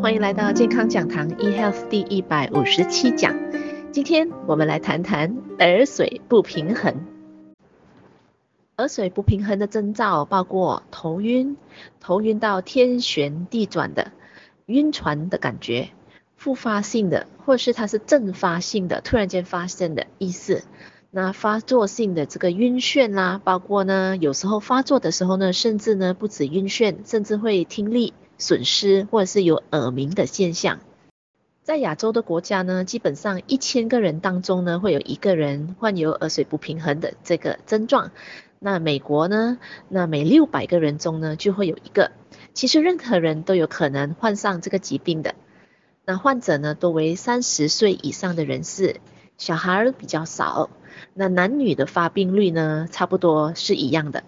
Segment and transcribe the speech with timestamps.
[0.00, 3.36] 欢迎来到健康讲堂 eHealth 第一百五十七讲。
[3.92, 7.04] 今天我们来谈谈耳水不平衡。
[8.78, 11.58] 耳水不平衡的征兆包括头晕、
[12.00, 14.10] 头晕到天旋地转的
[14.64, 15.90] 晕船的感觉，
[16.34, 20.62] 复发性的，或是它是阵发性的，突然间发生的意思。
[21.10, 30.80] 那发作性的这个晕眩啦、包括呢，有时候发作的时候呢，甚至呢不止晕眩，甚至会听力损失，或者是有耳鸣的现象。
[31.62, 38.10] 在亚洲的国家呢，基本上一千个人当中呢，会有一个人患有耳水不平衡的这个症状。
[38.58, 39.58] 那美国呢，
[39.88, 42.10] 那每六百个人中呢，就会有一个。
[42.52, 45.36] 其实任何人都有可能患上这个疾病的。
[46.04, 48.96] 那患者呢，多为三十岁以上的人士，
[49.38, 50.70] 小孩比较少。
[51.14, 54.24] 那男女的发病率呢，差不多是一样的。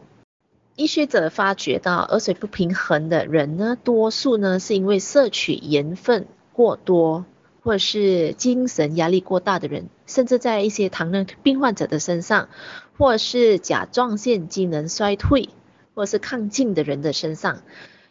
[0.75, 7.27] 医学者发觉到耳水不平衡的人呢，多数呢是因为摄取盐分过多，
[7.63, 12.49] 或者是精神压力过大的人，甚至在一些糖尿病患者的身上，
[12.97, 15.51] 或是甲状腺机能衰退，
[15.95, 17.61] 或是亢进的人的身上，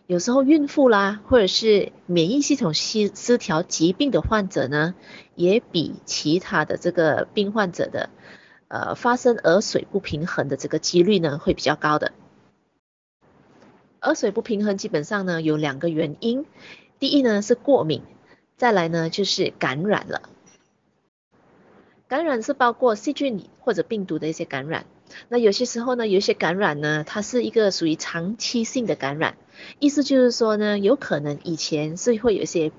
[0.06, 4.94] 有时候孕妇啦，或者是免疫系统失失调疾病的患者呢，
[5.34, 8.10] 也比其他的这个病患者的。
[8.68, 12.14] 呃，发生耳水不平衡的这个几率呢，会比较高的。
[14.02, 16.46] 耳水不平衡基本上呢有两个原因，
[17.00, 18.02] 第一呢是过敏，
[18.58, 20.24] 再来呢就是感染了。
[22.08, 24.86] 感染是包括细菌或者病毒的一些感染。
[25.30, 29.38] 那有些时候呢，有一些感染呢，它是一个属于长期性的感染，
[29.80, 32.72] 意思就是说呢，有可能以前是会有一些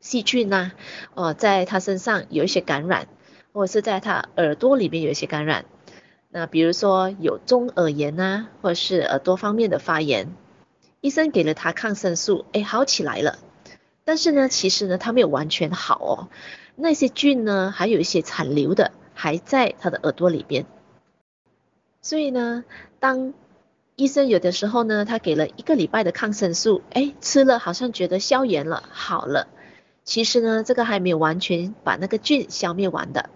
[0.00, 0.72] 细菌呐、
[1.14, 3.08] 哦，在他身上有一些感染。
[3.52, 5.64] 或者是在他耳朵里面有一些感染，
[6.28, 10.32] 那比如说有中耳炎啊，或者是耳朵方面的发炎，
[11.00, 13.38] 医生给了他抗生素，哎，好起来了。
[14.04, 16.28] 但是呢，其实呢，他没有完全好哦，
[16.76, 20.66] 那些菌呢，还有一些残留的，还在他的耳朵里边。
[22.02, 22.64] 所以呢，
[22.98, 23.34] 当
[23.96, 29.48] 医生有的时候呢，他给了一个礼拜的抗生素，哎，吃了好像觉得消炎了，好了。
[30.04, 33.30] 其实呢，这个还没有完全把那个菌消灭完的。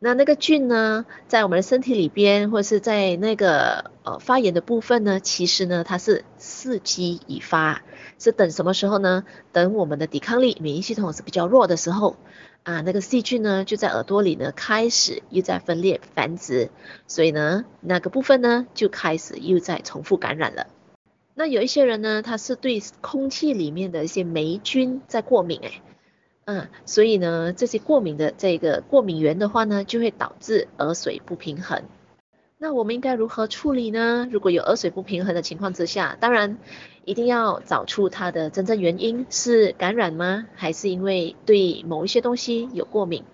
[0.00, 7.82] 那那个菌呢，在我们的身体里边，或者是在那个呃发炎的部分呢，其实呢，它是伺机已发，
[8.18, 9.24] 是等什么时候呢？
[9.52, 12.16] 等我们的抵抗力、免疫系统是比较弱的时候，
[12.64, 16.70] 啊，那个细菌呢就在耳朵里呢开始又在分裂繁殖，
[17.06, 20.66] 所以呢，那个部分呢就开始又在重复感染了。
[21.34, 25.80] 那有一些人呢，他是对空气里面的一些霉菌在过敏，哎。
[26.46, 31.82] 嗯，所以呢，这些过敏的这个过敏源的话呢，就会导致耳水不平衡。
[32.58, 34.28] 那我们应该如何处理呢？
[34.30, 36.58] 如果有耳水不平衡的情况之下，当然
[37.04, 40.46] 一定要找出它的真正原因，是感染吗？
[40.54, 43.24] 还是因为对某一些东西有过敏？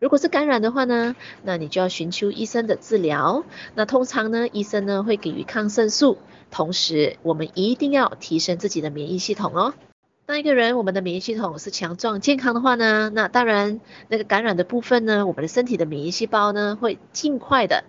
[0.00, 3.44] 如果是感染的话呢，那你就要寻求医生的治疗。
[3.74, 6.18] 那通常呢，医生呢会给予抗生素，
[6.50, 9.74] 同时我们一定要提升自己的免疫系统哦。
[10.28, 17.84] 当一个人我们的免疫系统是强壮健康的话呢，那当然那个感染的部分呢，我们的身体的免疫细胞呢会尽快的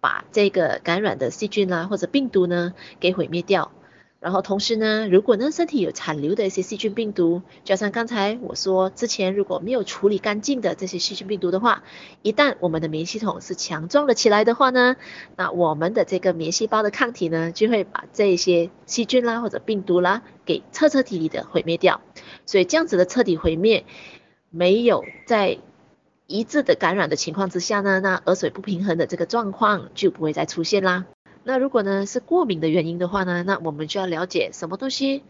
[0.00, 3.72] 把这个感染的细菌啦、啊、或者病毒呢给毁灭掉。
[4.22, 11.82] 然后同时呢，如果呢身体有残留的一些细菌病毒，就像刚才我说之前如果没有处理干净的这些细菌病毒的话，
[12.22, 14.94] 一旦我们的免疫系统是强壮了起来的话呢，
[15.34, 22.00] 那我们的这个免疫细胞的抗体呢就会把这些细菌啦或者病毒啦给彻彻底底的毁灭掉。
[22.46, 23.84] 所以这样子的彻底毁灭，
[24.50, 25.58] 没有在
[26.28, 31.06] 一致的感染的情况之下呢，那耳水不平衡的这个状况就不会再出现啦。
[31.44, 35.22] 那如果呢是过敏的原因的话呢，那我们就要了解什么东西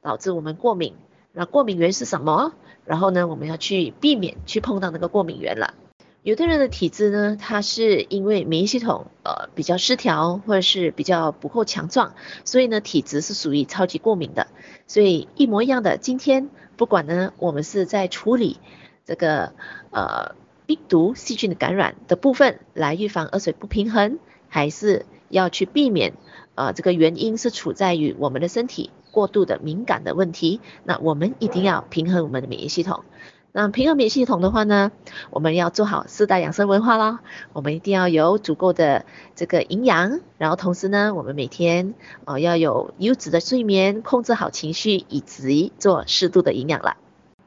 [0.00, 0.94] 导致我们过敏，
[1.32, 2.52] 那过敏源是什么？
[2.84, 5.74] 然后呢，我们要去避免去碰到那个过敏源了。
[6.22, 12.14] 有的人的体质呢，他是因为免疫系统呃比较失调，或者是比较不够强壮，
[12.44, 14.48] 所以呢体质是属于超级过敏的。
[14.88, 18.58] 所以一模一样的，今天不管呢我们是在处理
[19.04, 19.52] 这个
[19.90, 20.34] 呃
[20.66, 26.14] 病毒细菌的感染的部分，来预防耳水不平衡，还是要去避免，
[26.54, 30.60] 呃，这个原因是处在于我们的身体过度的敏感的问题。
[30.84, 33.04] 那我们一定要平衡我们的免疫系统。
[33.52, 34.92] 那平衡免疫系统的话呢，
[35.30, 37.20] 我们要做好四大养生文化啦。
[37.54, 41.94] 我们一定要有足够的这个营养，然后同时呢，我们每天
[42.26, 46.96] 呃要有优质的睡眠，控制好情绪，以及做适度的营养了。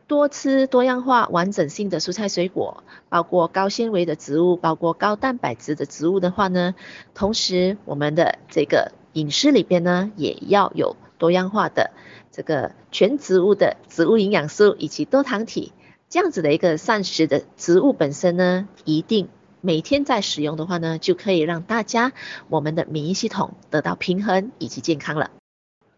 [0.09, 6.73] 多吃多样化、完整性的蔬菜水果，包括高纤维的植物，包括高蛋白质的植物的话呢，
[7.13, 11.91] 同时我们的这个饮食里边呢，也要有多样化的
[12.31, 15.73] 这个全植物的植物营养素以及多糖体，
[16.09, 19.29] 这样子的一个膳食的植物本身呢，一定
[19.61, 22.13] 每天在使用的话呢，就可以让大家
[22.49, 25.29] 我们的免疫系统得到平衡以及健康了。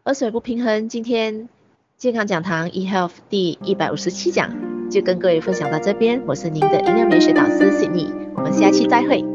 [0.03, 1.47] 而水不平衡，今天
[2.01, 4.50] 健康讲堂 eHealth 第一百五十七讲
[4.89, 9.30] 就跟各位分享到这边，我是您的营养美学导师 Sydney，我们下期再会。